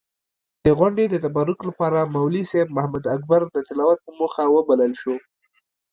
[0.65, 5.15] د غونډې د تبرک لپاره مولوي صېب محمداکبر د تلاوت پۀ موخه وبلل شو.